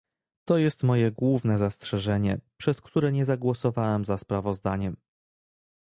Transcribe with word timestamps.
To 0.45 0.57
jest 0.57 0.83
moje 0.83 1.11
główne 1.11 1.57
zastrzeżenie, 1.57 2.39
przez 2.57 2.81
które 2.81 3.11
nie 3.11 3.25
zagłosowałem 3.25 4.05
za 4.05 4.17
sprawozdaniem 4.17 4.95